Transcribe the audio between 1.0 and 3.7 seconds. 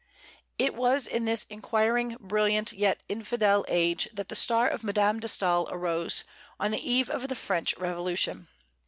in this inquiring, brilliant, yet infidel